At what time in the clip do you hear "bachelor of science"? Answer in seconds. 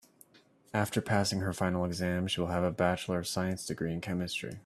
2.71-3.67